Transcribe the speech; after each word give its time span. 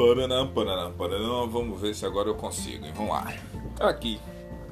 Paranã, 0.00 0.46
paranã, 0.46 0.90
paranã. 0.92 1.46
Vamos 1.46 1.78
ver 1.78 1.94
se 1.94 2.06
agora 2.06 2.26
eu 2.26 2.34
consigo, 2.34 2.86
hein? 2.86 2.92
Vamos 2.96 3.12
lá. 3.12 3.34
Aqui 3.78 4.18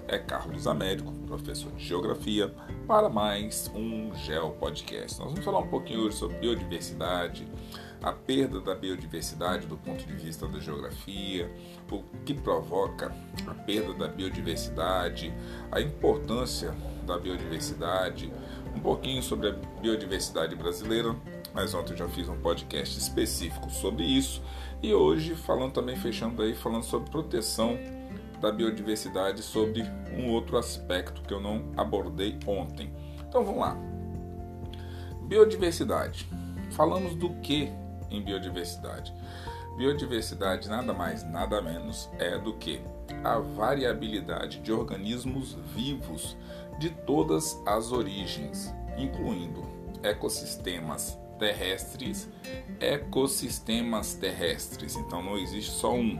é 0.09 0.17
Carlos 0.17 0.67
Américo, 0.67 1.13
professor 1.27 1.71
de 1.73 1.85
Geografia, 1.85 2.51
para 2.87 3.11
mais 3.11 3.71
um 3.75 4.11
Geo 4.15 4.53
Podcast. 4.53 5.21
Nós 5.21 5.29
vamos 5.29 5.45
falar 5.45 5.59
um 5.59 5.69
pouquinho 5.69 6.07
hoje 6.07 6.17
sobre 6.17 6.39
biodiversidade, 6.39 7.47
a 8.03 8.11
perda 8.11 8.59
da 8.59 8.75
biodiversidade 8.75 9.67
do 9.67 9.77
ponto 9.77 10.03
de 10.03 10.15
vista 10.15 10.49
da 10.49 10.59
geografia, 10.61 11.55
o 11.93 12.03
que 12.25 12.33
provoca 12.33 13.15
a 13.47 13.53
perda 13.53 13.93
da 13.93 14.09
biodiversidade, 14.09 15.31
a 15.71 15.79
importância 15.79 16.75
da 17.07 17.19
biodiversidade, 17.19 18.33
um 18.75 18.81
pouquinho 18.81 19.23
sobre 19.23 19.51
a 19.51 19.53
biodiversidade 19.53 20.57
brasileira. 20.57 21.15
Mas 21.53 21.75
ontem 21.75 21.93
eu 21.93 21.97
já 21.99 22.09
fiz 22.09 22.29
um 22.29 22.37
podcast 22.41 22.99
específico 22.99 23.71
sobre 23.71 24.05
isso 24.05 24.43
e 24.83 24.95
hoje 24.95 25.35
falando 25.35 25.73
também 25.73 25.97
fechando 25.97 26.43
aí 26.43 26.55
falando 26.55 26.85
sobre 26.85 27.11
proteção 27.11 27.79
da 28.41 28.53
biodiversidade 28.53 29.43
sobre 29.43 29.83
um 30.17 30.31
outro 30.31 30.57
aspecto 30.57 31.23
que 31.23 31.35
eu 31.35 31.41
não 31.41 31.73
abordei 31.77 32.39
ontem. 32.47 32.93
Então 33.29 33.45
vamos 33.45 33.61
lá. 33.61 33.77
Biodiversidade. 35.23 36.29
Falamos 36.71 37.15
do 37.15 37.31
que 37.41 37.71
em 38.11 38.23
biodiversidade? 38.23 39.13
Biodiversidade 39.77 40.69
nada 40.69 40.93
mais, 40.93 41.23
nada 41.25 41.61
menos 41.61 42.09
é 42.19 42.39
do 42.39 42.55
que 42.55 42.81
a 43.25 43.39
variabilidade 43.39 44.61
de 44.61 44.73
organismos 44.73 45.55
vivos 45.75 46.37
de 46.79 46.91
todas 46.91 47.61
as 47.67 47.91
origens, 47.91 48.73
incluindo 48.97 49.63
ecossistemas 50.03 51.19
terrestres, 51.39 52.29
ecossistemas 52.81 54.15
terrestres. 54.15 54.97
Então 54.97 55.23
não 55.23 55.37
existe 55.39 55.71
só 55.71 55.95
um. 55.95 56.19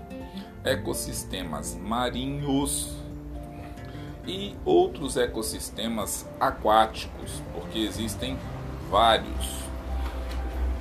Ecossistemas 0.65 1.75
marinhos 1.75 2.95
e 4.27 4.55
outros 4.65 5.17
ecossistemas 5.17 6.29
aquáticos, 6.39 7.43
porque 7.55 7.79
existem 7.79 8.39
vários. 8.91 9.65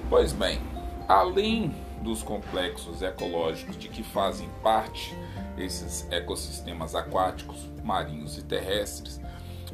Pois 0.10 0.34
bem, 0.34 0.60
além 1.08 1.74
dos 2.02 2.24
complexos 2.24 3.02
ecológicos 3.02 3.78
de 3.78 3.88
que 3.88 4.04
fazem 4.04 4.50
parte 4.62 5.16
esses 5.58 6.08
ecossistemas 6.12 6.94
aquáticos, 6.94 7.70
marinhos 7.84 8.38
e 8.38 8.44
terrestres, 8.44 9.20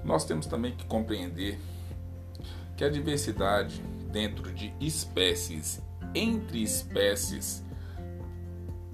nós 0.04 0.26
temos 0.26 0.46
também 0.46 0.76
que 0.76 0.86
compreender 0.86 1.60
que 2.76 2.84
a 2.84 2.90
diversidade 2.90 3.84
dentro 4.14 4.54
de 4.54 4.74
espécies, 4.80 5.82
entre 6.14 6.62
espécies 6.62 7.64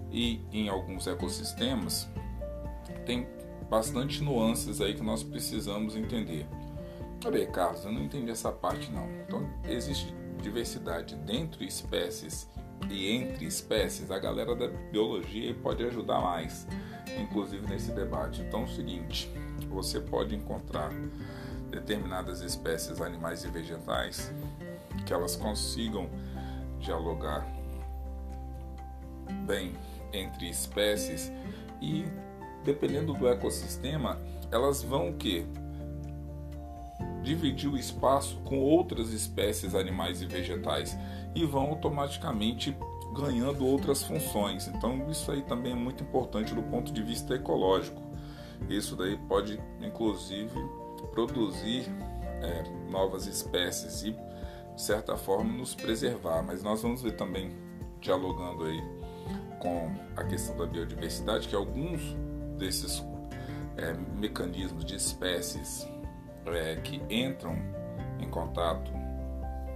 e 0.10 0.42
em 0.52 0.70
alguns 0.70 1.06
ecossistemas, 1.06 2.08
tem 3.06 3.28
bastante 3.70 4.24
nuances 4.24 4.80
aí 4.82 4.96
que 4.96 5.04
nós 5.04 5.22
precisamos 5.22 5.96
entender. 5.96 6.48
Olha 7.24 7.46
Carlos, 7.48 7.84
eu 7.84 7.92
não 7.92 8.02
entendi 8.02 8.32
essa 8.32 8.50
parte 8.50 8.90
não. 8.92 9.08
Então, 9.28 9.48
existe 9.66 10.16
diversidade 10.42 11.16
dentro 11.16 11.60
de 11.60 11.68
espécies 11.68 12.48
e 12.90 13.12
entre 13.12 13.46
espécies. 13.46 14.10
A 14.10 14.18
galera 14.18 14.56
da 14.56 14.70
biologia 14.70 15.54
pode 15.54 15.84
ajudar 15.84 16.22
mais, 16.22 16.66
inclusive 17.20 17.68
nesse 17.68 17.92
debate. 17.92 18.42
Então, 18.42 18.62
é 18.62 18.64
o 18.64 18.68
seguinte, 18.70 19.30
você 19.70 20.00
pode 20.00 20.34
encontrar 20.34 20.92
determinadas 21.70 22.40
espécies 22.42 23.02
animais 23.02 23.44
e 23.44 23.50
vegetais 23.50 24.32
que 25.06 25.14
elas 25.14 25.36
consigam 25.36 26.10
dialogar 26.80 27.48
bem 29.46 29.74
entre 30.14 30.50
espécies 30.50 31.32
e 31.82 32.06
dependendo 32.64 33.14
do 33.14 33.28
ecossistema, 33.28 34.20
elas 34.52 34.84
vão 34.84 35.14
o? 35.14 35.46
Dividir 37.24 37.70
o 37.70 37.78
espaço 37.78 38.38
com 38.44 38.60
outras 38.60 39.12
espécies 39.12 39.76
animais 39.76 40.22
e 40.22 40.26
vegetais 40.26 40.98
e 41.36 41.46
vão 41.46 41.70
automaticamente 41.70 42.76
ganhando 43.14 43.66
outras 43.66 44.04
funções. 44.04 44.68
Então 44.68 45.10
isso 45.10 45.32
aí 45.32 45.42
também 45.42 45.74
é 45.74 45.76
muito 45.76 46.04
importante 46.04 46.54
do 46.54 46.64
ponto 46.64 46.92
de 46.92 47.02
vista 47.02 47.36
ecológico. 47.36 48.02
Isso 48.70 48.96
daí 48.96 49.18
pode 49.28 49.60
inclusive 49.82 50.60
produzir 51.12 51.86
é, 52.42 52.64
novas 52.90 53.26
espécies 53.26 54.04
e 54.04 54.16
certa 54.80 55.18
forma 55.18 55.52
nos 55.52 55.76
preservar, 55.76 56.42
mas 56.42 56.64
nós 56.64 56.82
vamos 56.82 57.02
ver 57.02 57.12
também 57.14 57.52
dialogando 58.00 58.64
aí 58.64 58.82
com 59.60 59.94
a 60.16 60.24
questão 60.24 60.56
da 60.56 60.66
biodiversidade 60.66 61.48
que 61.50 61.56
alguns 61.56 62.16
desses 62.58 63.04
é, 63.78 63.94
mecanismos 64.18 64.86
de 64.86 64.96
espécies 64.96 65.88
é, 66.46 66.76
que 66.78 67.02
entram 67.10 67.56
em 68.20 68.30
contato 68.30 68.92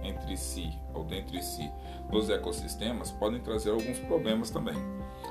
entre 0.02 0.36
si 0.36 0.72
ou 0.92 1.04
dentre 1.04 1.42
si 1.42 1.70
nos 2.10 2.28
ecossistemas 2.30 3.10
podem 3.10 3.40
trazer 3.40 3.70
alguns 3.70 3.98
problemas 4.00 4.50
também. 4.50 4.76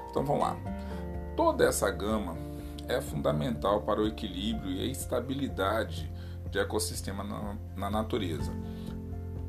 Então 0.09 0.23
vamos 0.23 0.43
lá. 0.43 0.57
Toda 1.35 1.65
essa 1.65 1.89
gama 1.89 2.35
é 2.87 3.01
fundamental 3.01 3.81
para 3.81 4.01
o 4.01 4.07
equilíbrio 4.07 4.71
e 4.71 4.81
a 4.81 4.85
estabilidade 4.85 6.11
de 6.49 6.59
ecossistema 6.59 7.23
na, 7.23 7.57
na 7.75 7.89
natureza 7.89 8.51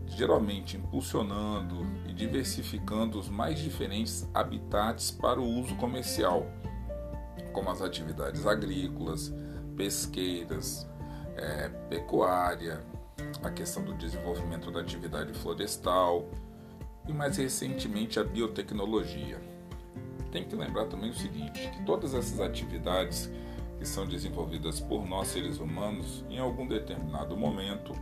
geralmente 0.07 0.77
impulsionando 0.77 1.87
e 2.07 2.13
diversificando 2.13 3.19
os 3.19 3.29
mais 3.29 3.59
diferentes 3.59 4.29
habitats 4.33 5.11
para 5.11 5.41
o 5.41 5.45
uso 5.45 5.75
comercial, 5.77 6.47
como 7.53 7.71
as 7.71 7.81
atividades 7.81 8.47
agrícolas, 8.47 9.33
pesqueiras, 9.77 10.87
é, 11.37 11.69
pecuária, 11.89 12.85
a 13.43 13.51
questão 13.51 13.83
do 13.85 13.95
desenvolvimento 13.95 14.71
da 14.71 14.81
atividade 14.81 15.33
florestal 15.35 16.29
e 17.09 17.13
mais 17.13 17.37
recentemente 17.37 18.19
a 18.19 18.25
biotecnologia. 18.25 19.41
Tem 20.31 20.45
que 20.45 20.57
lembrar 20.57 20.87
também 20.87 21.11
o 21.11 21.15
seguinte, 21.15 21.71
que 21.71 21.85
todas 21.85 22.15
essas 22.15 22.41
atividades 22.41 23.31
que 23.79 23.87
são 23.87 24.07
desenvolvidas 24.07 24.81
por 24.81 25.07
nós 25.07 25.29
seres 25.29 25.59
humanos, 25.59 26.25
em 26.31 26.39
algum 26.39 26.67
determinado 26.67 27.37
momento, 27.37 27.93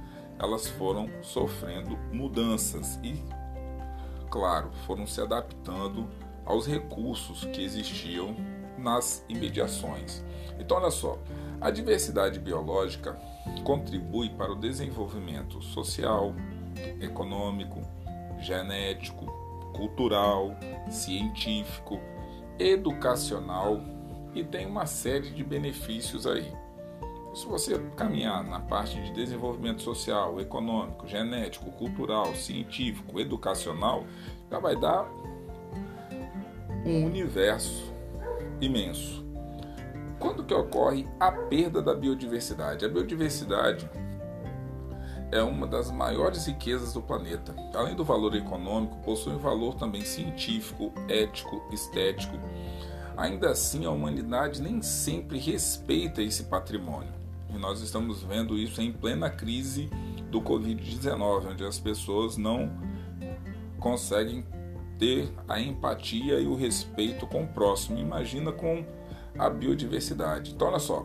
elas 0.43 0.67
foram 0.67 1.09
sofrendo 1.23 1.97
mudanças 2.13 2.99
e, 3.03 3.23
claro, 4.29 4.73
foram 4.87 5.07
se 5.07 5.21
adaptando 5.21 6.09
aos 6.45 6.67
recursos 6.67 7.45
que 7.45 7.63
existiam 7.63 8.35
nas 8.77 9.25
imediações. 9.29 10.25
Então, 10.59 10.79
olha 10.79 10.91
só, 10.91 11.17
a 11.61 11.71
diversidade 11.71 12.41
biológica 12.41 13.17
contribui 13.63 14.31
para 14.31 14.51
o 14.51 14.57
desenvolvimento 14.57 15.63
social, 15.63 16.35
econômico, 17.01 17.81
genético, 18.41 19.27
cultural, 19.73 20.57
científico, 20.91 22.01
educacional 22.59 23.81
e 24.35 24.43
tem 24.43 24.67
uma 24.67 24.87
série 24.87 25.31
de 25.31 25.45
benefícios 25.45 26.27
aí. 26.27 26.53
Se 27.35 27.47
você 27.47 27.79
caminhar 27.97 28.45
na 28.45 28.61
parte 28.61 29.01
de 29.01 29.11
desenvolvimento 29.13 29.81
social, 29.81 30.39
econômico, 30.39 31.09
genético, 31.09 31.71
cultural, 31.73 32.35
científico, 32.35 33.19
educacional, 33.19 34.05
já 34.51 34.59
vai 34.59 34.77
dar 34.77 35.09
um 36.85 37.07
universo 37.07 37.91
imenso. 38.61 39.25
Quando 40.19 40.45
que 40.45 40.53
ocorre 40.53 41.09
a 41.19 41.33
perda 41.33 41.81
da 41.81 41.95
biodiversidade? 41.95 42.85
A 42.85 42.89
biodiversidade 42.89 43.91
é 45.33 45.43
uma 45.43 45.67
das 45.67 45.91
maiores 45.91 46.47
riquezas 46.47 46.93
do 46.93 47.01
planeta. 47.01 47.55
Além 47.75 47.97
do 47.97 48.05
valor 48.05 48.37
econômico, 48.37 48.99
possui 48.99 49.33
um 49.33 49.39
valor 49.39 49.75
também 49.75 50.05
científico, 50.05 50.93
ético, 51.09 51.63
estético. 51.73 52.39
Ainda 53.17 53.51
assim, 53.51 53.87
a 53.87 53.91
humanidade 53.91 54.61
nem 54.61 54.83
sempre 54.83 55.39
respeita 55.39 56.23
esse 56.23 56.45
patrimônio. 56.45 57.22
E 57.55 57.59
nós 57.59 57.81
estamos 57.81 58.23
vendo 58.23 58.57
isso 58.57 58.81
em 58.81 58.93
plena 58.93 59.29
crise 59.29 59.91
do 60.31 60.41
Covid-19, 60.41 61.53
onde 61.53 61.65
as 61.65 61.79
pessoas 61.79 62.37
não 62.37 62.71
conseguem 63.79 64.45
ter 64.99 65.33
a 65.49 65.61
empatia 65.61 66.39
e 66.39 66.47
o 66.47 66.55
respeito 66.55 67.27
com 67.27 67.43
o 67.43 67.49
próximo. 67.49 67.99
Imagina 67.99 68.53
com 68.53 68.85
a 69.39 69.51
biodiversidade. 69.51 70.53
Então, 70.53 70.69
olha 70.69 70.79
só, 70.79 71.05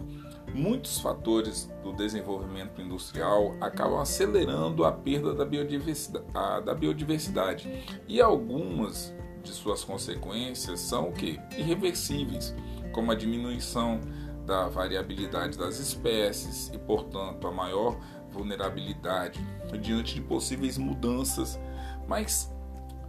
muitos 0.53 0.99
fatores 0.99 1.69
do 1.83 1.93
desenvolvimento 1.93 2.81
industrial 2.81 3.55
acabam 3.59 3.99
acelerando 3.99 4.85
a 4.85 4.91
perda 4.91 5.33
da 5.33 5.45
biodiversidade, 5.45 6.65
da 6.65 6.73
biodiversidade. 6.73 7.67
e 8.07 8.21
algumas 8.21 9.13
de 9.43 9.51
suas 9.51 9.83
consequências 9.83 10.79
são 10.79 11.09
o 11.09 11.13
que? 11.13 11.39
Irreversíveis, 11.57 12.53
como 12.91 13.11
a 13.11 13.15
diminuição 13.15 13.99
da 14.47 14.67
variabilidade 14.69 15.57
das 15.57 15.77
espécies 15.77 16.71
e, 16.73 16.77
portanto, 16.79 17.45
a 17.45 17.51
maior 17.51 17.99
vulnerabilidade 18.31 19.39
diante 19.81 20.15
de 20.15 20.21
possíveis 20.21 20.77
mudanças. 20.77 21.59
Mas 22.07 22.49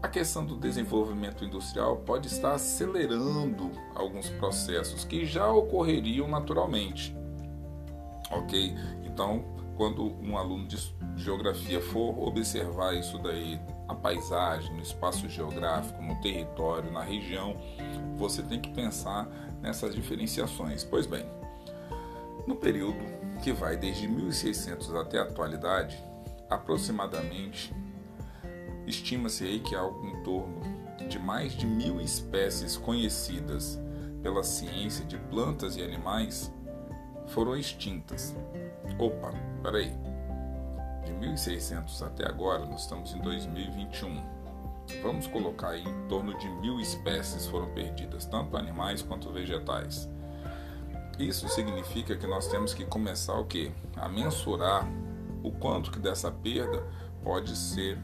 A 0.01 0.07
questão 0.07 0.47
do 0.47 0.57
desenvolvimento 0.57 1.45
industrial 1.45 1.97
pode 1.97 2.29
estar 2.29 2.53
acelerando 2.53 3.73
alguns 3.97 4.31
processos 4.31 5.05
que 5.05 5.27
já 5.27 5.51
ocorreriam 5.51 6.29
naturalmente. 6.29 7.17
Ok? 8.31 8.77
Então, 9.05 9.45
quando 9.77 10.15
um 10.23 10.39
aluno 10.39 10.69
de 10.69 10.77
geografia 11.17 11.81
for 11.81 12.17
observar 12.17 12.95
isso 12.95 13.19
daí, 13.19 13.59
a 13.89 13.95
paisagem, 13.95 14.75
no 14.75 14.83
espaço 14.83 15.29
geográfico, 15.29 16.01
no 16.03 16.21
território, 16.21 16.93
na 16.93 17.03
região, 17.03 17.57
você 18.17 18.43
tem 18.43 18.61
que 18.61 18.71
pensar 18.71 19.27
nessas 19.61 19.95
diferenciações. 19.95 20.85
Pois 20.85 21.07
bem, 21.07 21.27
no 22.47 22.55
período 22.55 22.99
que 23.43 23.53
vai 23.53 23.77
desde 23.77 24.07
1600 24.07 24.95
até 24.95 25.19
a 25.19 25.23
atualidade, 25.23 25.99
aproximadamente 26.51 27.75
Estima-se 28.89 29.45
aí 29.45 29.61
que 29.61 29.75
há 29.75 29.81
algo 29.81 30.07
em 30.07 30.23
torno 30.23 30.63
de 31.11 31.19
mais 31.19 31.53
de 31.53 31.67
mil 31.67 32.01
espécies 32.01 32.75
conhecidas 32.75 33.79
pela 34.23 34.43
ciência 34.43 35.05
de 35.05 35.19
plantas 35.19 35.77
e 35.77 35.83
animais 35.83 36.51
foram 37.27 37.55
extintas. 37.55 38.35
Opa, 38.99 39.31
peraí. 39.63 40.08
De 41.09 41.15
1600 41.15 42.03
até 42.03 42.29
agora, 42.29 42.67
nós 42.67 42.83
estamos 42.83 43.15
em 43.15 43.19
2021. 43.21 44.23
Vamos 45.03 45.27
colocar 45.27 45.71
aí 45.71 45.83
em 45.83 46.07
torno 46.07 46.37
de 46.37 46.47
mil 46.47 46.79
espécies 46.79 47.47
foram 47.47 47.71
perdidas, 47.71 48.27
tanto 48.27 48.59
animais 48.59 49.01
quanto 49.01 49.33
vegetais. 49.33 50.07
Isso 51.19 51.49
significa 51.49 52.15
que 52.15 52.27
nós 52.27 52.49
temos 52.49 52.75
que 52.75 52.85
começar 52.85 53.39
o 53.39 53.47
quê? 53.47 53.73
A 53.97 54.07
mensurar 54.07 54.87
o 55.43 55.51
quanto 55.51 55.91
que 55.91 55.99
dessa 55.99 56.31
perda 56.31 56.87
pode 57.25 57.57
ser 57.57 57.99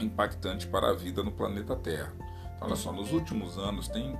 impactante 0.00 0.66
para 0.66 0.90
a 0.90 0.94
vida 0.94 1.22
no 1.22 1.30
planeta 1.30 1.76
Terra. 1.76 2.12
Então, 2.56 2.66
olha 2.66 2.76
só, 2.76 2.90
nos 2.90 3.12
últimos 3.12 3.56
anos 3.56 3.86
tem 3.86 4.18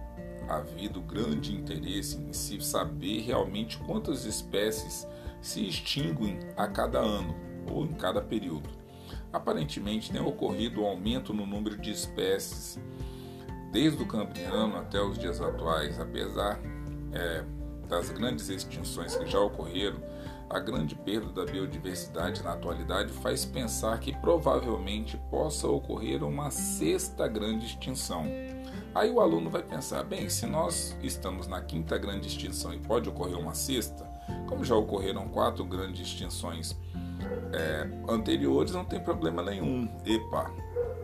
havido 0.48 1.00
grande 1.00 1.52
interesse 1.52 2.16
em 2.16 2.32
se 2.32 2.60
saber 2.60 3.22
realmente 3.22 3.76
quantas 3.78 4.24
espécies 4.24 5.04
se 5.42 5.66
extinguem 5.66 6.38
a 6.56 6.68
cada 6.68 7.00
ano 7.00 7.47
ou 7.70 7.84
em 7.84 7.92
cada 7.92 8.20
período. 8.20 8.68
Aparentemente 9.32 10.10
tem 10.10 10.20
ocorrido 10.20 10.82
um 10.82 10.86
aumento 10.86 11.32
no 11.32 11.46
número 11.46 11.76
de 11.76 11.90
espécies 11.90 12.78
desde 13.72 14.02
o 14.02 14.06
Cambriano 14.06 14.76
até 14.76 15.00
os 15.00 15.18
dias 15.18 15.40
atuais, 15.40 16.00
apesar 16.00 16.58
é, 17.12 17.44
das 17.88 18.10
grandes 18.10 18.48
extinções 18.48 19.16
que 19.16 19.26
já 19.26 19.38
ocorreram, 19.38 19.98
a 20.48 20.58
grande 20.58 20.94
perda 20.94 21.44
da 21.44 21.50
biodiversidade 21.50 22.42
na 22.42 22.52
atualidade 22.52 23.12
faz 23.12 23.44
pensar 23.44 24.00
que 24.00 24.16
provavelmente 24.16 25.18
possa 25.30 25.68
ocorrer 25.68 26.24
uma 26.24 26.50
sexta 26.50 27.28
grande 27.28 27.66
extinção. 27.66 28.24
Aí 28.94 29.10
o 29.10 29.20
aluno 29.20 29.50
vai 29.50 29.62
pensar: 29.62 30.02
bem, 30.04 30.28
se 30.30 30.46
nós 30.46 30.96
estamos 31.02 31.46
na 31.46 31.60
quinta 31.60 31.98
grande 31.98 32.28
extinção 32.28 32.72
e 32.72 32.78
pode 32.78 33.10
ocorrer 33.10 33.38
uma 33.38 33.54
sexta, 33.54 34.06
como 34.48 34.64
já 34.64 34.74
ocorreram 34.74 35.28
quatro 35.28 35.64
grandes 35.64 36.00
extinções 36.00 36.74
é, 37.52 37.88
anteriores, 38.08 38.72
não 38.72 38.84
tem 38.84 39.00
problema 39.00 39.42
nenhum. 39.42 39.88
Epa, 40.04 40.50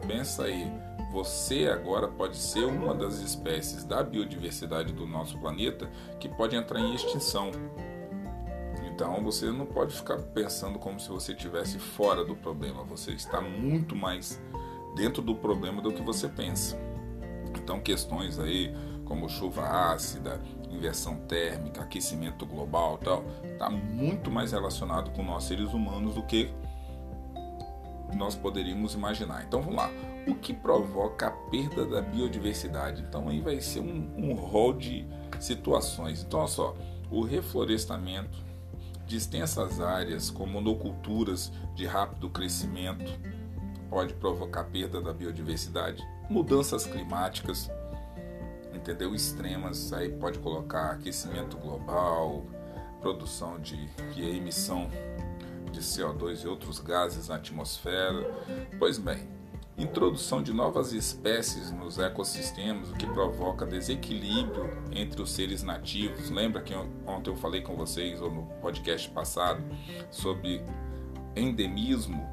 pensa 0.07 0.45
aí, 0.45 0.71
você 1.13 1.69
agora 1.69 2.09
pode 2.09 2.37
ser 2.37 2.65
uma 2.65 2.95
das 2.95 3.21
espécies 3.21 3.85
da 3.85 4.03
biodiversidade 4.03 4.93
do 4.93 5.07
nosso 5.07 5.39
planeta 5.39 5.89
que 6.19 6.29
pode 6.29 6.57
entrar 6.57 6.81
em 6.81 6.95
extinção. 6.95 7.51
Então 8.93 9.23
você 9.23 9.47
não 9.51 9.67
pode 9.67 9.95
ficar 9.95 10.19
pensando 10.19 10.79
como 10.79 11.01
se 11.01 11.09
você 11.09 11.33
estivesse 11.33 11.79
fora 11.79 12.25
do 12.25 12.35
problema. 12.35 12.85
Você 12.85 13.13
está 13.13 13.41
muito 13.41 13.95
mais 13.95 14.41
dentro 14.95 15.23
do 15.23 15.35
problema 15.35 15.81
do 15.81 15.93
que 15.93 16.03
você 16.03 16.29
pensa. 16.29 16.77
Então 17.57 17.81
questões 17.81 18.39
aí 18.39 18.75
como 19.05 19.29
chuva 19.29 19.93
ácida, 19.93 20.41
inversão 20.75 21.17
térmica, 21.27 21.83
aquecimento 21.83 22.45
global, 22.45 22.99
tal, 22.99 23.25
está 23.45 23.71
muito 23.71 24.31
mais 24.31 24.53
relacionado 24.53 25.11
com 25.13 25.23
nós 25.23 25.45
seres 25.45 25.73
humanos 25.73 26.15
do 26.15 26.23
que 26.23 26.53
nós 28.15 28.35
poderíamos 28.35 28.95
imaginar. 28.95 29.45
Então 29.45 29.61
vamos 29.61 29.77
lá. 29.77 29.91
O 30.27 30.35
que 30.35 30.55
provoca 30.55 31.27
a 31.27 31.31
perda 31.31 31.85
da 31.85 32.01
biodiversidade? 32.01 33.03
Então 33.03 33.29
aí 33.29 33.41
vai 33.41 33.61
ser 33.61 33.81
um, 33.81 34.11
um 34.17 34.35
rol 34.35 34.73
de 34.73 35.07
situações. 35.41 36.23
Então 36.23 36.41
olha 36.41 36.49
só, 36.49 36.77
o 37.11 37.23
reflorestamento, 37.23 38.45
de 39.07 39.17
extensas 39.17 39.81
áreas 39.81 40.31
com 40.31 40.47
monoculturas 40.47 41.53
de 41.75 41.87
rápido 41.87 42.31
crescimento 42.31 43.13
pode 43.91 44.15
provocar 44.15 44.65
perda 44.65 45.01
da 45.01 45.13
biodiversidade, 45.13 46.03
mudanças 46.29 46.87
climáticas, 46.87 47.71
entendeu? 48.77 49.15
Extremas, 49.15 49.93
aí 49.93 50.11
pode 50.11 50.39
colocar 50.39 50.91
aquecimento 50.93 51.57
global, 51.57 52.45
produção 53.01 53.59
de, 53.61 53.87
de 54.15 54.23
emissão 54.23 54.91
de 55.71 55.81
CO2 55.81 56.45
e 56.45 56.49
outros 56.49 56.79
gases 56.79 57.29
na 57.29 57.35
atmosfera. 57.35 58.33
Pois 58.79 58.99
bem, 58.99 59.29
introdução 59.77 60.43
de 60.43 60.53
novas 60.53 60.93
espécies 60.93 61.71
nos 61.71 61.99
ecossistemas, 61.99 62.91
o 62.91 62.95
que 62.95 63.07
provoca 63.07 63.67
desequilíbrio 63.67 64.71
entre 64.93 65.21
os 65.21 65.33
seres 65.33 65.63
nativos. 65.63 66.31
Lembra 66.31 66.63
que 66.63 66.75
ontem 67.07 67.31
eu 67.31 67.37
falei 67.37 67.61
com 67.61 67.77
vocês, 67.77 68.23
ou 68.23 68.31
no 68.31 68.43
podcast 68.61 69.11
passado, 69.11 69.63
sobre 70.11 70.65
endemismo? 71.37 72.33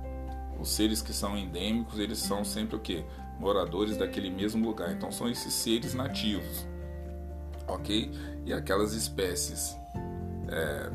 Os 0.59 0.69
seres 0.69 1.01
que 1.01 1.11
são 1.11 1.35
endêmicos, 1.35 1.97
eles 1.97 2.19
são 2.19 2.45
sempre 2.45 2.75
o 2.75 2.79
que? 2.79 3.03
Moradores 3.41 3.97
daquele 3.97 4.29
mesmo 4.29 4.65
lugar. 4.65 4.91
Então 4.91 5.11
são 5.11 5.27
esses 5.27 5.51
seres 5.51 5.95
nativos, 5.95 6.67
ok? 7.67 8.11
E 8.45 8.53
aquelas 8.53 8.93
espécies 8.93 9.75
é, 10.47 10.91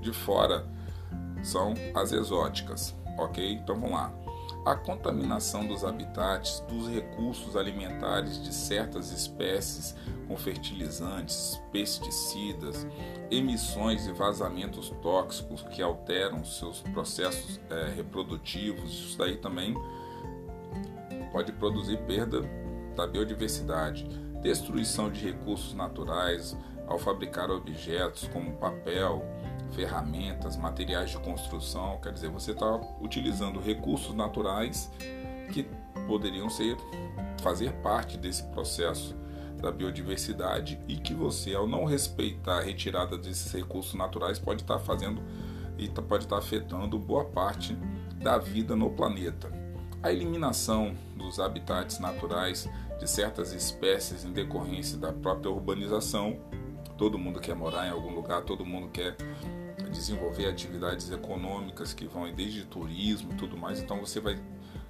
de 0.00 0.12
fora 0.12 0.66
são 1.42 1.74
as 1.94 2.12
exóticas, 2.12 2.94
ok? 3.18 3.52
Então 3.52 3.78
vamos 3.78 3.92
lá 3.92 4.22
a 4.64 4.76
contaminação 4.76 5.66
dos 5.66 5.84
habitats, 5.84 6.60
dos 6.68 6.88
recursos 6.88 7.56
alimentares 7.56 8.42
de 8.42 8.54
certas 8.54 9.10
espécies 9.10 9.96
com 10.28 10.36
fertilizantes, 10.36 11.60
pesticidas, 11.72 12.86
emissões 13.30 14.06
e 14.06 14.12
vazamentos 14.12 14.90
tóxicos 15.02 15.62
que 15.62 15.82
alteram 15.82 16.44
seus 16.44 16.80
processos 16.80 17.60
é, 17.68 17.92
reprodutivos, 17.96 18.90
isso 18.92 19.18
daí 19.18 19.36
também 19.36 19.74
pode 21.32 21.50
produzir 21.52 21.96
perda 22.06 22.42
da 22.94 23.06
biodiversidade, 23.06 24.06
destruição 24.42 25.10
de 25.10 25.24
recursos 25.24 25.74
naturais 25.74 26.56
ao 26.86 26.98
fabricar 26.98 27.50
objetos 27.50 28.28
como 28.28 28.52
papel, 28.52 29.24
ferramentas, 29.72 30.56
materiais 30.56 31.10
de 31.10 31.18
construção, 31.18 31.98
quer 32.02 32.12
dizer, 32.12 32.28
você 32.28 32.52
está 32.52 32.78
utilizando 33.00 33.58
recursos 33.58 34.14
naturais 34.14 34.90
que 35.52 35.66
poderiam 36.06 36.50
ser 36.50 36.76
fazer 37.42 37.72
parte 37.74 38.18
desse 38.18 38.42
processo 38.44 39.16
da 39.60 39.70
biodiversidade 39.70 40.78
e 40.88 40.96
que 40.96 41.14
você, 41.14 41.54
ao 41.54 41.66
não 41.66 41.84
respeitar 41.84 42.58
a 42.58 42.62
retirada 42.62 43.16
desses 43.16 43.52
recursos 43.52 43.94
naturais, 43.94 44.38
pode 44.38 44.62
estar 44.62 44.78
tá 44.78 44.80
fazendo 44.80 45.22
e 45.78 45.88
tá, 45.88 46.02
pode 46.02 46.24
estar 46.24 46.36
tá 46.36 46.42
afetando 46.42 46.98
boa 46.98 47.24
parte 47.24 47.74
da 48.16 48.38
vida 48.38 48.74
no 48.76 48.90
planeta. 48.90 49.61
A 50.02 50.12
eliminação 50.12 50.96
dos 51.16 51.38
habitats 51.38 52.00
naturais 52.00 52.68
de 52.98 53.08
certas 53.08 53.52
espécies 53.52 54.24
em 54.24 54.32
decorrência 54.32 54.98
da 54.98 55.12
própria 55.12 55.50
urbanização. 55.50 56.38
Todo 56.98 57.18
mundo 57.18 57.40
quer 57.40 57.54
morar 57.54 57.86
em 57.86 57.90
algum 57.90 58.12
lugar, 58.12 58.42
todo 58.42 58.64
mundo 58.64 58.88
quer 58.88 59.16
desenvolver 59.92 60.46
atividades 60.46 61.10
econômicas 61.10 61.94
que 61.94 62.06
vão 62.06 62.32
desde 62.32 62.64
turismo 62.64 63.32
e 63.32 63.36
tudo 63.36 63.56
mais. 63.56 63.80
Então 63.80 64.00
você 64.00 64.18
vai 64.18 64.36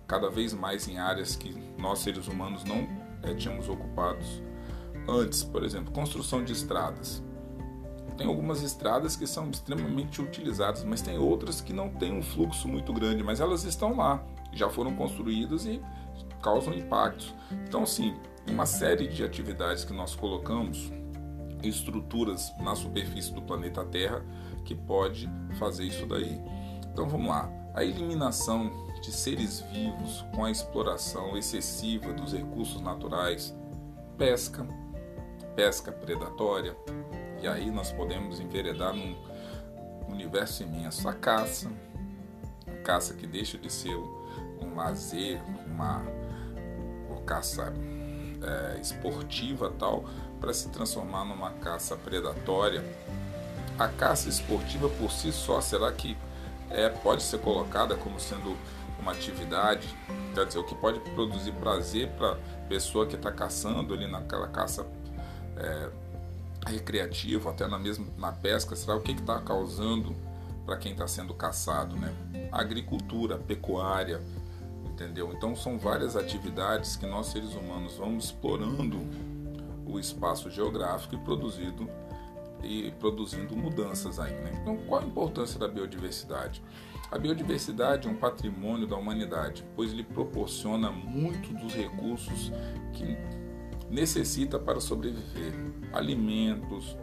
cada 0.06 0.30
vez 0.30 0.54
mais 0.54 0.88
em 0.88 0.98
áreas 0.98 1.36
que 1.36 1.54
nós 1.78 1.98
seres 1.98 2.26
humanos 2.26 2.64
não 2.64 2.88
é, 3.22 3.34
tínhamos 3.34 3.68
ocupados 3.68 4.42
antes. 5.08 5.42
Por 5.42 5.62
exemplo, 5.62 5.92
construção 5.92 6.42
de 6.42 6.52
estradas. 6.52 7.22
Tem 8.16 8.26
algumas 8.26 8.62
estradas 8.62 9.16
que 9.16 9.26
são 9.26 9.50
extremamente 9.50 10.20
utilizadas, 10.20 10.84
mas 10.84 11.02
tem 11.02 11.18
outras 11.18 11.60
que 11.60 11.72
não 11.72 11.88
têm 11.88 12.12
um 12.12 12.22
fluxo 12.22 12.68
muito 12.68 12.92
grande, 12.92 13.22
mas 13.22 13.40
elas 13.40 13.64
estão 13.64 13.96
lá, 13.96 14.22
já 14.52 14.68
foram 14.68 14.94
construídas 14.94 15.66
e 15.66 15.80
causam 16.42 16.74
impactos. 16.74 17.34
Então, 17.66 17.82
assim, 17.82 18.14
uma 18.50 18.66
série 18.66 19.08
de 19.08 19.24
atividades 19.24 19.84
que 19.84 19.92
nós 19.92 20.14
colocamos, 20.14 20.92
estruturas 21.62 22.52
na 22.58 22.74
superfície 22.74 23.32
do 23.32 23.42
planeta 23.42 23.84
Terra, 23.84 24.24
que 24.64 24.74
pode 24.74 25.28
fazer 25.58 25.84
isso 25.84 26.06
daí. 26.06 26.40
Então 26.92 27.08
vamos 27.08 27.28
lá. 27.28 27.50
A 27.74 27.82
eliminação 27.82 28.70
de 29.00 29.10
seres 29.10 29.60
vivos 29.72 30.24
com 30.34 30.44
a 30.44 30.50
exploração 30.50 31.36
excessiva 31.36 32.12
dos 32.12 32.32
recursos 32.32 32.80
naturais, 32.80 33.56
pesca, 34.18 34.66
pesca 35.56 35.90
predatória, 35.90 36.76
e 37.40 37.48
aí 37.48 37.70
nós 37.70 37.90
podemos 37.92 38.38
enveredar 38.40 38.94
num 38.94 39.16
universo 40.08 40.62
imenso. 40.62 41.08
A 41.08 41.14
caça, 41.14 41.70
a 42.66 42.82
caça 42.82 43.14
que 43.14 43.26
deixa 43.26 43.56
de 43.58 43.72
ser 43.72 43.96
um 44.62 44.74
lazer, 44.74 45.40
uma, 45.66 46.02
caça 47.22 47.72
é, 48.42 48.80
esportiva 48.80 49.72
tal 49.78 50.04
para 50.40 50.52
se 50.52 50.68
transformar 50.68 51.24
numa 51.24 51.50
caça 51.52 51.96
predatória. 51.96 52.84
A 53.78 53.88
caça 53.88 54.28
esportiva 54.28 54.88
por 54.88 55.10
si 55.10 55.32
só, 55.32 55.60
será 55.60 55.90
que 55.92 56.16
é, 56.70 56.88
pode 56.88 57.22
ser 57.22 57.38
colocada 57.38 57.96
como 57.96 58.18
sendo 58.20 58.56
uma 59.00 59.12
atividade? 59.12 59.88
Quer 60.34 60.46
dizer, 60.46 60.58
o 60.58 60.64
que 60.64 60.74
pode 60.74 61.00
produzir 61.14 61.52
prazer 61.52 62.08
para 62.10 62.32
a 62.32 62.68
pessoa 62.68 63.06
que 63.06 63.14
está 63.14 63.30
caçando 63.30 63.94
ali 63.94 64.10
naquela 64.10 64.48
caça 64.48 64.86
é, 65.56 65.88
recreativa, 66.66 67.50
até 67.50 67.66
na 67.66 67.78
mesma 67.78 68.06
na 68.18 68.32
pesca, 68.32 68.76
será 68.76 68.96
o 68.96 69.00
que 69.00 69.12
está 69.12 69.40
causando 69.40 70.14
para 70.66 70.76
quem 70.76 70.92
está 70.92 71.08
sendo 71.08 71.34
caçado, 71.34 71.96
né? 71.96 72.12
agricultura, 72.52 73.36
pecuária, 73.38 74.20
entendeu? 75.02 75.32
Então 75.32 75.56
são 75.56 75.78
várias 75.78 76.16
atividades 76.16 76.96
que 76.96 77.06
nós 77.06 77.26
seres 77.26 77.54
humanos 77.54 77.96
vamos 77.96 78.26
explorando 78.26 78.98
o 79.86 79.98
espaço 79.98 80.50
geográfico 80.50 81.14
e 81.14 81.18
produzindo 81.18 81.88
e 82.62 82.92
produzindo 82.92 83.56
mudanças 83.56 84.20
aí. 84.20 84.32
Né? 84.32 84.58
Então 84.62 84.76
qual 84.86 85.02
a 85.02 85.04
importância 85.04 85.58
da 85.58 85.66
biodiversidade? 85.66 86.62
A 87.10 87.18
biodiversidade 87.18 88.06
é 88.06 88.10
um 88.10 88.16
patrimônio 88.16 88.86
da 88.86 88.96
humanidade, 88.96 89.64
pois 89.74 89.92
ele 89.92 90.04
proporciona 90.04 90.90
muito 90.90 91.52
dos 91.54 91.74
recursos 91.74 92.52
que 92.92 93.16
necessita 93.90 94.58
para 94.58 94.80
sobreviver: 94.80 95.52
alimentos, 95.92 96.96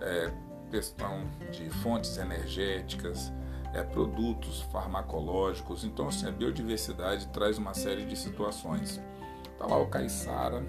é, 0.00 0.32
questão 0.70 1.24
de 1.52 1.68
fontes 1.68 2.16
energéticas, 2.16 3.30
é, 3.72 3.82
produtos 3.82 4.62
farmacológicos. 4.72 5.84
Então, 5.84 6.08
assim, 6.08 6.26
a 6.26 6.30
biodiversidade 6.30 7.26
traz 7.28 7.58
uma 7.58 7.74
série 7.74 8.04
de 8.04 8.16
situações. 8.16 9.00
Está 9.52 9.66
lá 9.66 9.78
o 9.78 9.86
caiçara, 9.86 10.64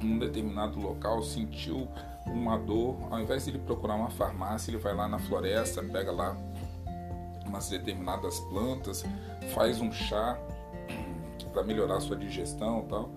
em 0.00 0.14
um 0.14 0.18
determinado 0.18 0.78
local, 0.78 1.22
sentiu 1.22 1.88
uma 2.26 2.58
dor, 2.58 2.96
ao 3.10 3.20
invés 3.20 3.44
de 3.44 3.50
ele 3.50 3.58
procurar 3.58 3.94
uma 3.94 4.10
farmácia, 4.10 4.70
ele 4.70 4.78
vai 4.78 4.94
lá 4.94 5.08
na 5.08 5.18
floresta, 5.18 5.82
pega 5.82 6.10
lá 6.10 6.36
umas 7.46 7.68
determinadas 7.68 8.40
plantas, 8.40 9.04
faz 9.54 9.80
um 9.80 9.92
chá 9.92 10.38
para 11.52 11.62
melhorar 11.62 12.00
sua 12.00 12.16
digestão 12.16 12.84
tal. 12.88 13.10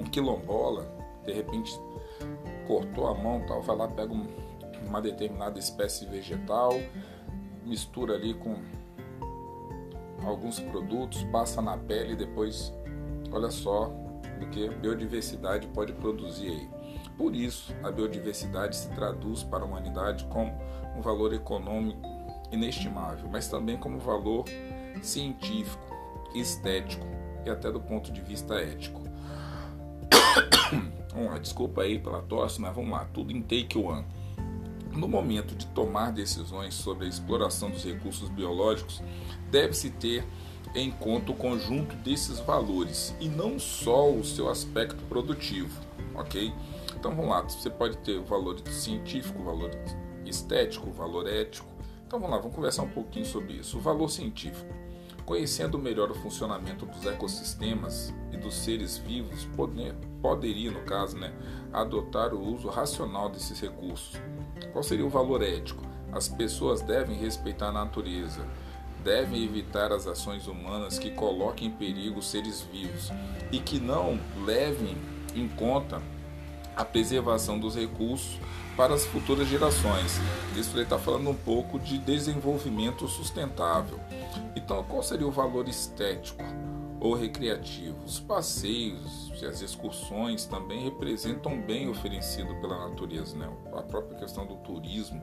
Um 0.00 0.04
quilombola, 0.04 0.86
de 1.24 1.32
repente 1.32 1.72
cortou 2.66 3.06
a 3.06 3.14
mão 3.14 3.44
tal, 3.46 3.62
vai 3.62 3.76
lá, 3.76 3.88
pega 3.88 4.12
um, 4.12 4.26
uma 4.86 5.00
determinada 5.00 5.58
espécie 5.58 6.06
vegetal, 6.06 6.72
mistura 7.64 8.14
ali 8.14 8.34
com 8.34 8.56
alguns 10.24 10.60
produtos, 10.60 11.24
passa 11.24 11.60
na 11.60 11.76
pele 11.76 12.12
e 12.12 12.16
depois, 12.16 12.72
olha 13.30 13.50
só 13.50 13.88
o 14.40 14.46
que 14.50 14.68
a 14.68 14.72
biodiversidade 14.72 15.66
pode 15.68 15.92
produzir 15.92 16.48
aí. 16.48 16.68
Por 17.16 17.34
isso, 17.34 17.74
a 17.82 17.90
biodiversidade 17.90 18.76
se 18.76 18.88
traduz 18.90 19.42
para 19.42 19.64
a 19.64 19.66
humanidade 19.66 20.24
como 20.26 20.52
um 20.96 21.00
valor 21.00 21.32
econômico 21.32 22.08
inestimável, 22.50 23.28
mas 23.30 23.48
também 23.48 23.76
como 23.76 23.98
valor 23.98 24.44
científico, 25.02 25.82
estético 26.34 27.06
e 27.44 27.50
até 27.50 27.70
do 27.70 27.80
ponto 27.80 28.12
de 28.12 28.20
vista 28.20 28.54
ético. 28.54 29.02
vamos 31.12 31.40
desculpa 31.40 31.82
aí 31.82 31.98
pela 31.98 32.22
tosse, 32.22 32.60
mas 32.60 32.74
vamos 32.74 32.90
lá, 32.90 33.04
tudo 33.06 33.32
em 33.32 33.42
take 33.42 33.78
one. 33.78 34.04
No 34.92 35.08
momento 35.08 35.54
de 35.54 35.66
tomar 35.68 36.12
decisões 36.12 36.74
sobre 36.74 37.06
a 37.06 37.08
exploração 37.08 37.70
dos 37.70 37.82
recursos 37.84 38.28
biológicos, 38.28 39.02
deve-se 39.50 39.90
ter 39.90 40.24
em 40.74 40.90
conta 40.90 41.32
o 41.32 41.34
conjunto 41.34 41.96
desses 41.96 42.38
valores 42.40 43.14
e 43.20 43.28
não 43.28 43.58
só 43.58 44.10
o 44.10 44.24
seu 44.24 44.48
aspecto 44.48 45.02
produtivo, 45.04 45.80
ok? 46.14 46.52
Então 46.94 47.14
vamos 47.14 47.30
lá, 47.30 47.42
você 47.42 47.68
pode 47.68 47.96
ter 47.98 48.18
o 48.18 48.24
valor 48.24 48.60
científico, 48.68 49.42
valor 49.42 49.70
estético, 50.24 50.90
valor 50.90 51.26
ético. 51.26 51.68
Então 52.06 52.20
vamos 52.20 52.34
lá, 52.34 52.40
vamos 52.40 52.54
conversar 52.54 52.82
um 52.82 52.90
pouquinho 52.90 53.26
sobre 53.26 53.54
isso. 53.54 53.78
O 53.78 53.80
valor 53.80 54.08
científico. 54.08 54.72
Conhecendo 55.24 55.78
melhor 55.78 56.10
o 56.10 56.14
funcionamento 56.14 56.84
dos 56.84 57.06
ecossistemas 57.06 58.12
e 58.32 58.36
dos 58.36 58.54
seres 58.54 58.98
vivos, 58.98 59.44
poder, 59.56 59.94
poderia, 60.20 60.70
no 60.70 60.80
caso, 60.82 61.16
né, 61.16 61.32
adotar 61.72 62.34
o 62.34 62.54
uso 62.54 62.68
racional 62.68 63.28
desses 63.28 63.58
recursos. 63.60 64.20
Qual 64.72 64.82
seria 64.82 65.04
o 65.04 65.10
valor 65.10 65.42
ético? 65.42 65.84
As 66.10 66.28
pessoas 66.28 66.80
devem 66.80 67.16
respeitar 67.16 67.68
a 67.68 67.72
natureza, 67.72 68.46
devem 69.04 69.44
evitar 69.44 69.92
as 69.92 70.06
ações 70.06 70.46
humanas 70.46 70.98
que 70.98 71.10
coloquem 71.10 71.68
em 71.68 71.70
perigo 71.70 72.20
os 72.20 72.30
seres 72.30 72.62
vivos 72.62 73.10
e 73.50 73.58
que 73.58 73.78
não 73.78 74.18
levem 74.44 74.96
em 75.34 75.46
conta 75.48 76.00
a 76.74 76.84
preservação 76.84 77.58
dos 77.58 77.76
recursos 77.76 78.38
para 78.76 78.94
as 78.94 79.04
futuras 79.04 79.46
gerações. 79.46 80.18
Isso 80.56 80.74
ele 80.74 80.84
está 80.84 80.98
falando 80.98 81.28
um 81.28 81.34
pouco 81.34 81.78
de 81.78 81.98
desenvolvimento 81.98 83.06
sustentável. 83.08 84.00
Então, 84.56 84.82
qual 84.84 85.02
seria 85.02 85.26
o 85.26 85.30
valor 85.30 85.68
estético 85.68 86.42
ou 87.02 87.14
recreativo? 87.14 87.98
Os 88.04 88.20
passeios 88.20 89.32
e 89.42 89.44
as 89.44 89.60
excursões 89.60 90.44
também 90.44 90.84
representam 90.84 91.60
bem 91.60 91.88
oferecido 91.88 92.54
pela 92.60 92.88
natureza, 92.88 93.36
né? 93.36 93.52
A 93.72 93.82
própria 93.82 94.16
questão 94.16 94.46
do 94.46 94.54
turismo, 94.58 95.20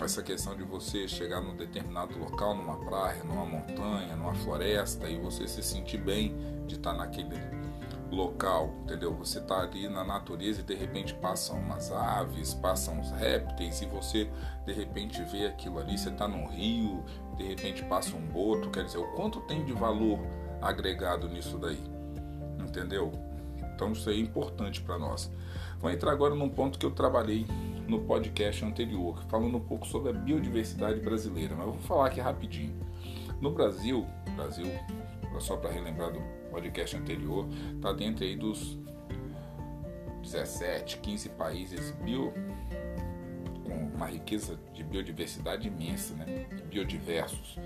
essa 0.00 0.22
questão 0.22 0.56
de 0.56 0.62
você 0.62 1.08
chegar 1.08 1.40
num 1.40 1.56
determinado 1.56 2.16
local, 2.16 2.54
numa 2.54 2.76
praia, 2.76 3.24
numa 3.24 3.44
montanha, 3.44 4.14
numa 4.14 4.34
floresta 4.36 5.08
e 5.08 5.18
você 5.18 5.48
se 5.48 5.64
sentir 5.64 5.98
bem 5.98 6.32
de 6.68 6.76
estar 6.76 6.94
naquele 6.94 7.34
local, 8.08 8.72
entendeu? 8.84 9.12
Você 9.14 9.40
está 9.40 9.62
ali 9.62 9.88
na 9.88 10.04
natureza 10.04 10.60
e 10.60 10.64
de 10.64 10.74
repente 10.74 11.12
passam 11.14 11.58
umas 11.58 11.90
aves, 11.90 12.54
passam 12.54 13.00
uns 13.00 13.10
répteis 13.10 13.82
e 13.82 13.86
você 13.86 14.30
de 14.64 14.72
repente 14.72 15.20
vê 15.24 15.46
aquilo 15.46 15.80
ali, 15.80 15.98
você 15.98 16.08
está 16.08 16.28
num 16.28 16.46
rio, 16.46 17.04
de 17.36 17.42
repente 17.42 17.84
passa 17.84 18.14
um 18.16 18.26
boto, 18.26 18.70
quer 18.70 18.84
dizer, 18.84 18.98
o 18.98 19.12
quanto 19.14 19.40
tem 19.42 19.64
de 19.64 19.72
valor 19.72 20.20
agregado 20.60 21.28
nisso 21.28 21.58
daí, 21.58 21.80
entendeu? 22.60 23.12
Então 23.74 23.92
isso 23.92 24.08
aí 24.10 24.18
é 24.18 24.20
importante 24.20 24.80
para 24.80 24.98
nós. 24.98 25.30
Vou 25.78 25.90
entrar 25.90 26.12
agora 26.12 26.34
num 26.34 26.48
ponto 26.48 26.78
que 26.78 26.84
eu 26.84 26.90
trabalhei 26.90 27.46
no 27.88 28.00
podcast 28.00 28.64
anterior, 28.64 29.24
falando 29.28 29.56
um 29.56 29.60
pouco 29.60 29.86
sobre 29.86 30.10
a 30.10 30.12
biodiversidade 30.12 31.00
brasileira, 31.00 31.54
mas 31.56 31.66
vou 31.66 31.78
falar 31.78 32.06
aqui 32.06 32.20
rapidinho. 32.20 32.78
No 33.40 33.50
Brasil, 33.52 34.06
Brasil, 34.36 34.66
só 35.40 35.56
para 35.56 35.70
relembrar 35.70 36.12
do 36.12 36.20
podcast 36.50 36.96
anterior, 36.96 37.48
está 37.74 37.92
dentro 37.92 38.24
aí 38.24 38.36
dos 38.36 38.78
17, 40.22 40.98
15 40.98 41.28
países 41.30 41.90
bio 42.02 42.32
com 43.64 43.96
uma 43.96 44.06
riqueza 44.06 44.58
de 44.74 44.84
biodiversidade 44.84 45.68
imensa, 45.68 46.14
né? 46.14 46.46
biodiversos. 46.68 47.58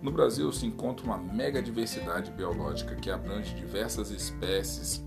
No 0.00 0.12
Brasil 0.12 0.50
se 0.52 0.64
encontra 0.64 1.04
uma 1.04 1.18
mega 1.18 1.60
diversidade 1.60 2.30
biológica 2.30 2.94
que 2.94 3.10
abrange 3.10 3.54
diversas 3.54 4.10
espécies 4.10 5.04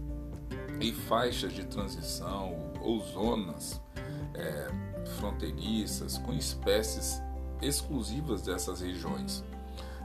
e 0.81 0.91
faixas 0.91 1.53
de 1.53 1.65
transição 1.65 2.74
ou 2.81 3.00
zonas 3.00 3.81
é, 4.33 4.67
fronteiriças 5.17 6.17
com 6.17 6.33
espécies 6.33 7.21
exclusivas 7.62 8.41
dessas 8.41 8.81
regiões. 8.81 9.43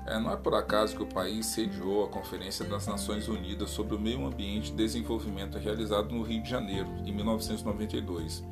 É, 0.06 0.20
não 0.20 0.30
é 0.30 0.36
por 0.36 0.54
acaso 0.54 0.94
que 0.94 1.02
o 1.02 1.06
país 1.06 1.46
sediou 1.46 2.04
a 2.04 2.08
Conferência 2.08 2.64
das 2.64 2.86
Nações 2.86 3.26
Unidas 3.26 3.70
sobre 3.70 3.96
o 3.96 3.98
Meio 3.98 4.24
Ambiente 4.24 4.70
e 4.70 4.74
Desenvolvimento 4.74 5.58
realizada 5.58 6.08
no 6.14 6.22
Rio 6.22 6.42
de 6.42 6.48
Janeiro, 6.48 6.88
em 7.04 7.12
1992. 7.12 8.44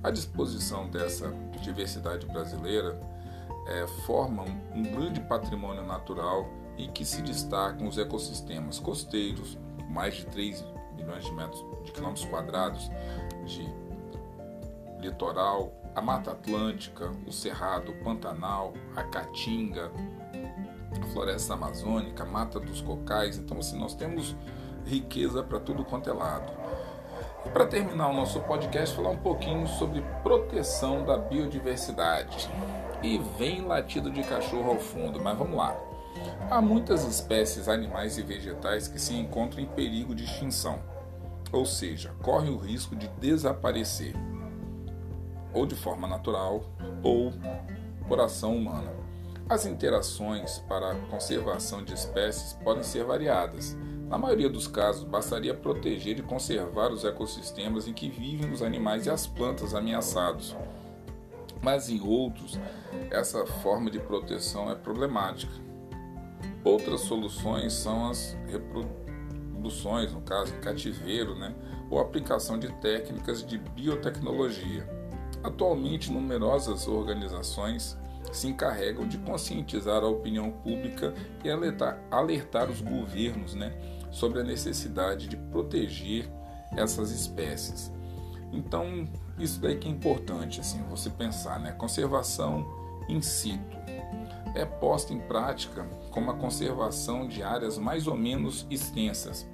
A 0.00 0.10
disposição 0.10 0.88
dessa 0.88 1.32
diversidade 1.60 2.26
brasileira 2.26 3.00
é, 3.66 3.86
forma 4.04 4.44
um 4.74 4.82
grande 4.82 5.20
patrimônio 5.20 5.84
natural 5.84 6.48
em 6.76 6.90
que 6.90 7.04
se 7.04 7.22
destacam 7.22 7.86
os 7.86 7.98
ecossistemas 7.98 8.78
costeiros, 8.78 9.58
mais 9.88 10.14
de 10.14 10.26
3 10.26 10.64
milhões 10.96 11.24
de 11.24 11.32
metros 11.32 11.64
de 11.84 11.92
quilômetros 11.92 12.24
quadrados 12.26 12.90
de 13.44 13.68
litoral, 15.00 15.72
a 15.94 16.00
Mata 16.00 16.30
Atlântica, 16.30 17.10
o 17.26 17.32
Cerrado, 17.32 17.92
o 17.92 18.04
Pantanal, 18.04 18.72
a 18.96 19.02
Caatinga, 19.02 19.90
floresta 21.12 21.54
amazônica, 21.54 22.24
mata 22.24 22.58
dos 22.58 22.80
cocais. 22.80 23.36
Então, 23.36 23.58
assim, 23.58 23.78
nós 23.78 23.94
temos 23.94 24.36
riqueza 24.86 25.42
para 25.42 25.60
tudo 25.60 25.84
quanto 25.84 26.08
é 26.08 26.12
lado. 26.12 26.52
E 27.44 27.48
para 27.50 27.66
terminar 27.66 28.08
o 28.08 28.12
nosso 28.12 28.40
podcast, 28.40 28.94
falar 28.94 29.10
um 29.10 29.18
pouquinho 29.18 29.66
sobre 29.66 30.02
proteção 30.22 31.04
da 31.04 31.18
biodiversidade. 31.18 32.48
E 33.02 33.18
vem 33.38 33.62
latido 33.62 34.10
de 34.10 34.22
cachorro 34.22 34.70
ao 34.70 34.78
fundo, 34.78 35.20
mas 35.20 35.36
vamos 35.36 35.56
lá. 35.56 35.76
Há 36.50 36.60
muitas 36.60 37.04
espécies 37.04 37.68
animais 37.68 38.16
e 38.18 38.22
vegetais 38.22 38.86
que 38.86 39.00
se 39.00 39.14
encontram 39.14 39.62
em 39.62 39.66
perigo 39.66 40.14
de 40.14 40.24
extinção, 40.24 40.78
ou 41.50 41.64
seja, 41.66 42.14
correm 42.22 42.50
o 42.50 42.58
risco 42.58 42.94
de 42.94 43.08
desaparecer, 43.08 44.14
ou 45.52 45.66
de 45.66 45.74
forma 45.74 46.06
natural, 46.06 46.62
ou 47.02 47.32
por 48.06 48.20
ação 48.20 48.56
humana. 48.56 48.92
As 49.48 49.66
interações 49.66 50.58
para 50.68 50.92
a 50.92 50.94
conservação 51.10 51.82
de 51.84 51.92
espécies 51.92 52.52
podem 52.62 52.82
ser 52.82 53.04
variadas, 53.04 53.76
Na 54.12 54.18
maioria 54.18 54.50
dos 54.50 54.68
casos, 54.68 55.04
bastaria 55.04 55.54
proteger 55.54 56.18
e 56.18 56.22
conservar 56.22 56.92
os 56.92 57.02
ecossistemas 57.02 57.88
em 57.88 57.94
que 57.94 58.10
vivem 58.10 58.52
os 58.52 58.60
animais 58.60 59.06
e 59.06 59.10
as 59.10 59.26
plantas 59.26 59.74
ameaçados. 59.74 60.54
Mas 61.62 61.88
em 61.88 62.00
outros, 62.00 62.58
essa 63.10 63.46
forma 63.46 63.90
de 63.90 64.00
proteção 64.00 64.70
é 64.70 64.74
problemática. 64.74 65.52
Outras 66.64 67.02
soluções 67.02 67.72
são 67.72 68.10
as 68.10 68.36
reproduções, 68.48 70.12
no 70.12 70.20
caso, 70.22 70.52
cativeiro, 70.54 71.36
né? 71.36 71.54
ou 71.88 72.00
aplicação 72.00 72.58
de 72.58 72.72
técnicas 72.80 73.46
de 73.46 73.58
biotecnologia. 73.58 74.88
Atualmente, 75.44 76.10
numerosas 76.10 76.88
organizações 76.88 77.98
se 78.32 78.48
encarregam 78.48 79.06
de 79.06 79.18
conscientizar 79.18 80.02
a 80.02 80.08
opinião 80.08 80.50
pública 80.50 81.12
e 81.44 81.50
alertar, 81.50 81.98
alertar 82.10 82.70
os 82.70 82.80
governos 82.80 83.54
né, 83.54 83.76
sobre 84.10 84.40
a 84.40 84.44
necessidade 84.44 85.28
de 85.28 85.36
proteger 85.36 86.30
essas 86.76 87.10
espécies. 87.10 87.92
Então, 88.52 89.08
isso 89.42 89.60
daí 89.60 89.76
que 89.76 89.88
é 89.88 89.90
importante, 89.90 90.60
assim, 90.60 90.82
você 90.88 91.10
pensar, 91.10 91.58
né? 91.58 91.72
Conservação 91.72 92.66
in 93.08 93.20
situ 93.20 93.76
é 94.54 94.64
posta 94.64 95.12
em 95.12 95.18
prática 95.18 95.84
como 96.10 96.30
a 96.30 96.34
conservação 96.34 97.26
de 97.26 97.42
áreas 97.42 97.78
mais 97.78 98.06
ou 98.06 98.16
menos 98.16 98.66
extensas, 98.70 99.48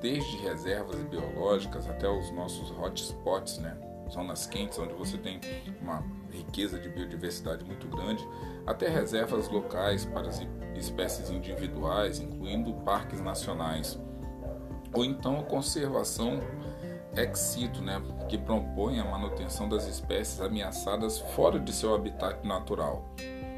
desde 0.00 0.36
reservas 0.38 1.02
biológicas 1.04 1.88
até 1.88 2.08
os 2.08 2.30
nossos 2.30 2.70
hotspots, 2.70 3.58
né? 3.58 3.76
zonas 4.10 4.46
quentes, 4.46 4.78
onde 4.78 4.92
você 4.94 5.16
tem 5.16 5.40
uma 5.80 6.04
riqueza 6.30 6.78
de 6.78 6.88
biodiversidade 6.88 7.64
muito 7.64 7.88
grande, 7.88 8.26
até 8.66 8.88
reservas 8.88 9.48
locais 9.48 10.04
para 10.04 10.28
espécies 10.76 11.30
individuais, 11.30 12.20
incluindo 12.20 12.72
parques 12.84 13.20
nacionais, 13.20 13.98
ou 14.92 15.04
então 15.04 15.40
a 15.40 15.42
conservação 15.42 16.40
ex 17.16 17.38
situ, 17.38 17.82
né, 17.82 18.00
que 18.28 18.36
propõe 18.36 18.98
a 18.98 19.04
manutenção 19.04 19.68
das 19.68 19.86
espécies 19.86 20.40
ameaçadas 20.40 21.18
fora 21.34 21.58
de 21.58 21.72
seu 21.72 21.94
habitat 21.94 22.46
natural, 22.46 23.04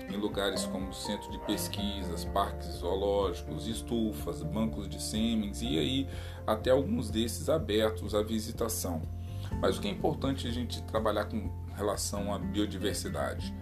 em 0.08 0.16
lugares 0.16 0.64
como 0.66 0.92
centro 0.92 1.30
de 1.30 1.38
pesquisas, 1.40 2.24
parques 2.26 2.68
zoológicos, 2.68 3.66
estufas, 3.66 4.42
bancos 4.42 4.88
de 4.88 5.02
sêmens 5.02 5.62
e 5.62 5.78
aí 5.78 6.08
até 6.46 6.70
alguns 6.70 7.10
desses 7.10 7.48
abertos 7.48 8.14
à 8.14 8.22
visitação. 8.22 9.02
Mas 9.60 9.76
o 9.76 9.80
que 9.80 9.88
é 9.88 9.90
importante 9.90 10.46
a 10.46 10.52
gente 10.52 10.82
trabalhar 10.84 11.24
com 11.26 11.50
relação 11.74 12.32
à 12.32 12.38
biodiversidade 12.38 13.54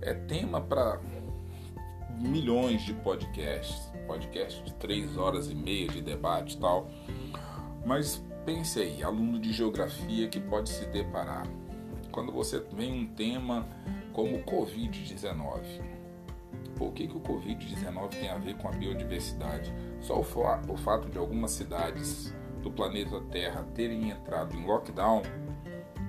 é 0.00 0.14
tema 0.14 0.60
para 0.60 1.00
milhões 2.18 2.82
de 2.82 2.94
podcasts, 2.94 3.90
podcast 4.06 4.62
de 4.62 4.74
três 4.74 5.16
horas 5.16 5.50
e 5.50 5.54
meia 5.54 5.88
de 5.88 6.00
debate 6.00 6.56
e 6.56 6.60
tal. 6.60 6.88
Mas 7.84 8.22
pense 8.44 8.80
aí, 8.80 9.02
aluno 9.02 9.38
de 9.38 9.52
geografia 9.52 10.28
que 10.28 10.40
pode 10.40 10.68
se 10.68 10.86
deparar 10.86 11.46
quando 12.10 12.32
você 12.32 12.60
vem 12.72 13.04
um 13.04 13.06
tema 13.06 13.66
como 14.12 14.36
o 14.36 14.44
Covid-19. 14.44 15.92
O 16.78 16.90
que, 16.90 17.06
que 17.06 17.16
o 17.16 17.20
Covid-19 17.20 18.08
tem 18.08 18.28
a 18.28 18.38
ver 18.38 18.56
com 18.56 18.68
a 18.68 18.72
biodiversidade? 18.72 19.72
Só 20.00 20.16
o, 20.16 20.20
o 20.20 20.76
fato 20.76 21.08
de 21.08 21.16
algumas 21.16 21.52
cidades 21.52 22.34
do 22.60 22.70
planeta 22.70 23.20
Terra 23.30 23.64
terem 23.74 24.10
entrado 24.10 24.56
em 24.56 24.66
lockdown, 24.66 25.22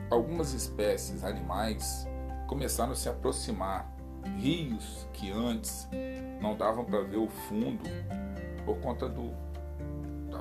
algumas 0.09 0.53
espécies 0.53 1.23
animais 1.23 2.07
começaram 2.47 2.91
a 2.91 2.95
se 2.95 3.09
aproximar. 3.09 3.91
Rios 4.37 5.05
que 5.11 5.29
antes 5.31 5.87
não 6.41 6.55
davam 6.55 6.85
para 6.85 7.01
ver 7.01 7.17
o 7.17 7.27
fundo 7.27 7.83
por 8.65 8.77
conta 8.79 9.09
do, 9.09 9.33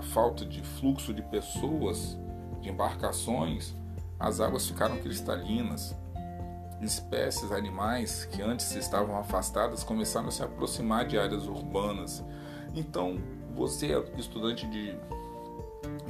falta 0.02 0.44
de 0.44 0.62
fluxo 0.62 1.14
de 1.14 1.22
pessoas, 1.22 2.18
de 2.60 2.68
embarcações, 2.68 3.74
as 4.18 4.40
águas 4.40 4.66
ficaram 4.66 4.98
cristalinas. 4.98 5.96
Espécies 6.80 7.52
animais 7.52 8.24
que 8.24 8.42
antes 8.42 8.74
estavam 8.74 9.16
afastadas 9.16 9.84
começaram 9.84 10.28
a 10.28 10.30
se 10.30 10.42
aproximar 10.42 11.06
de 11.06 11.16
áreas 11.16 11.46
urbanas. 11.46 12.24
Então, 12.74 13.18
você, 13.54 13.92
estudante 14.16 14.66
de 14.66 14.96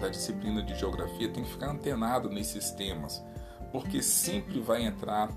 da 0.00 0.08
disciplina 0.08 0.62
de 0.62 0.74
geografia 0.74 1.28
tem 1.28 1.44
que 1.44 1.50
ficar 1.50 1.70
antenado 1.70 2.28
nesses 2.28 2.70
temas, 2.72 3.24
porque 3.70 4.02
sempre 4.02 4.60
vai 4.60 4.82
entrar 4.84 5.30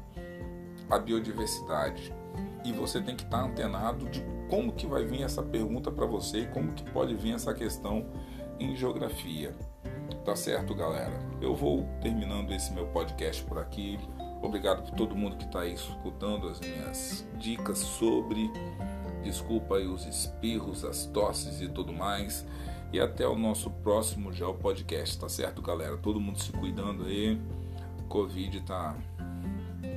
a 0.89 0.99
biodiversidade 0.99 2.13
e 2.63 2.71
você 2.71 2.99
tem 2.99 3.15
que 3.15 3.23
estar 3.23 3.43
antenado 3.43 4.09
de 4.09 4.23
como 4.49 4.73
que 4.73 4.87
vai 4.87 5.05
vir 5.05 5.21
essa 5.21 5.41
pergunta 5.41 5.91
para 5.91 6.05
você 6.05 6.41
e 6.41 6.47
como 6.47 6.73
que 6.73 6.83
pode 6.91 7.15
vir 7.15 7.33
essa 7.33 7.53
questão 7.53 8.05
em 8.59 8.75
geografia. 8.75 9.53
Tá 10.23 10.35
certo, 10.35 10.73
galera? 10.73 11.13
Eu 11.41 11.55
vou 11.55 11.87
terminando 12.01 12.51
esse 12.51 12.73
meu 12.73 12.87
podcast 12.87 13.43
por 13.43 13.59
aqui. 13.59 13.99
Obrigado 14.41 14.83
por 14.83 14.95
todo 14.95 15.15
mundo 15.15 15.37
que 15.37 15.45
está 15.45 15.61
aí 15.61 15.73
escutando 15.73 16.47
as 16.47 16.59
minhas 16.59 17.27
dicas 17.37 17.79
sobre. 17.79 18.51
Desculpa 19.23 19.77
aí 19.77 19.87
os 19.87 20.05
espirros, 20.05 20.83
as 20.83 21.05
tosses 21.07 21.61
e 21.61 21.67
tudo 21.67 21.91
mais. 21.91 22.45
E 22.93 22.99
até 22.99 23.27
o 23.27 23.35
nosso 23.35 23.69
próximo 23.69 24.31
Geo 24.31 24.53
Podcast, 24.53 25.19
tá 25.19 25.27
certo, 25.27 25.61
galera? 25.61 25.97
Todo 25.97 26.19
mundo 26.19 26.39
se 26.39 26.51
cuidando 26.51 27.05
aí. 27.05 27.39
Covid 28.07 28.61
tá 28.61 28.95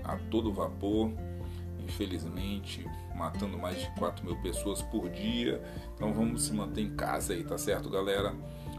a 0.05 0.17
todo 0.31 0.53
vapor, 0.53 1.13
infelizmente, 1.89 2.87
matando 3.15 3.59
mais 3.59 3.81
de 3.81 3.91
4 3.99 4.25
mil 4.25 4.37
pessoas 4.43 4.83
por 4.83 5.09
dia. 5.09 5.61
Então 5.95 6.13
vamos 6.13 6.43
se 6.45 6.53
manter 6.53 6.83
em 6.83 6.95
casa 6.95 7.33
aí, 7.33 7.43
tá 7.43 7.57
certo, 7.57 7.89
galera? 7.91 8.35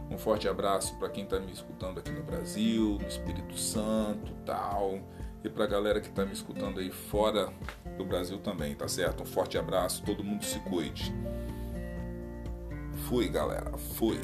Um 0.10 0.18
forte 0.18 0.48
abraço 0.48 0.96
para 0.98 1.10
quem 1.10 1.24
está 1.24 1.40
me 1.40 1.52
escutando 1.52 2.00
aqui 2.00 2.12
no 2.12 2.24
Brasil, 2.24 2.98
no 3.00 3.08
Espírito 3.08 3.58
Santo, 3.58 4.32
tal, 4.46 5.00
e 5.44 5.50
para 5.50 5.66
a 5.66 5.68
galera 5.68 6.00
que 6.00 6.08
está 6.08 6.26
me 6.26 6.34
escutando 6.34 6.80
aí 6.80 6.92
fora 6.92 7.50
do 7.98 8.06
Brasil 8.06 8.40
também, 8.40 8.76
tá 8.76 8.88
certo? 8.88 9.24
Um 9.24 9.26
forte 9.26 9.58
abraço, 9.58 10.04
todo 10.04 10.24
mundo 10.24 10.44
se 10.46 10.60
cuide. 10.60 11.14
Fui, 13.08 13.28
galera. 13.28 13.78
Fui. 13.78 14.20